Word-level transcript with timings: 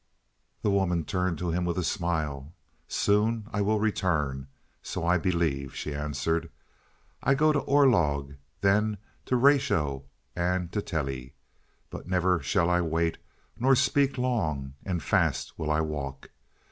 The 0.63 0.71
woman 0.71 1.05
turned 1.05 1.37
to 1.37 1.51
him 1.51 1.63
with 1.63 1.77
a 1.77 1.83
smile. 1.83 2.55
"Soon 2.87 3.45
will 3.53 3.75
I 3.77 3.83
return, 3.83 4.47
so 4.81 5.05
I 5.05 5.19
believe," 5.19 5.75
she 5.75 5.93
answered. 5.93 6.49
"I 7.21 7.35
go 7.35 7.51
to 7.53 7.59
Orlog, 7.59 8.33
to 8.63 8.95
Raito, 9.29 10.05
and 10.35 10.71
to 10.71 10.81
Tele. 10.81 11.35
But 11.91 12.07
never 12.07 12.39
shall 12.39 12.71
I 12.71 12.81
wait, 12.81 13.19
nor 13.59 13.75
speak 13.75 14.17
long, 14.17 14.73
and 14.83 15.03
fast 15.03 15.59
will 15.59 15.69
I 15.69 15.81
walk.... 15.81 16.31